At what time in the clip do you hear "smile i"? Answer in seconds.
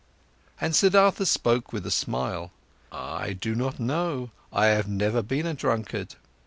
1.91-3.33